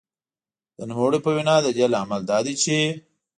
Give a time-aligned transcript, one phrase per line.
[0.77, 2.75] د نوموړې په وینا د دې لامل دا دی چې